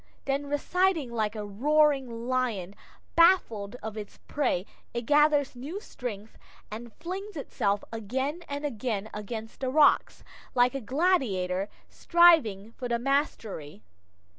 [0.25, 2.73] Then receding like a roaring lion
[3.15, 6.39] baffled of its prey, it gathers new strength,
[6.71, 10.23] and flings itself again and again against the rocks,
[10.55, 13.83] like a gladiator striving for the mastery.